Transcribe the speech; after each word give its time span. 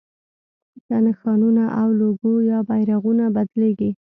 که 0.85 0.95
نښانونه 1.05 1.63
او 1.81 1.89
لوګو 1.99 2.33
یا 2.49 2.59
بیرغونه 2.69 3.25
بدلېږي. 3.35 3.91